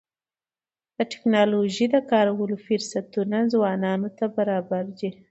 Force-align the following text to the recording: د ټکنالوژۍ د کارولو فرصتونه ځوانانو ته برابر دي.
د 0.97 0.99
ټکنالوژۍ 1.11 1.85
د 1.91 1.97
کارولو 2.11 2.55
فرصتونه 2.65 3.37
ځوانانو 3.53 4.07
ته 4.17 4.25
برابر 4.37 4.83
دي. 4.99 5.09